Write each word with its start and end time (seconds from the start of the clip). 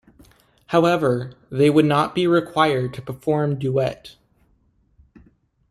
However, 0.69 1.33
they 1.51 1.69
would 1.69 1.85
not 1.85 2.15
be 2.15 2.25
required 2.25 2.91
to 2.95 3.03
perform 3.03 3.59
duet. 3.59 4.15